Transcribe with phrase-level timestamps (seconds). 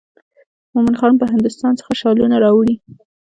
[0.73, 2.75] مومن خان به هندوستان څخه شالونه راوړي.